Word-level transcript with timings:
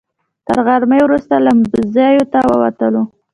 تر 0.47 0.57
غرمې 0.65 0.99
وروسته 1.03 1.33
لمباځیو 1.45 2.23
ته 2.33 2.39
ووتلو. 2.49 3.03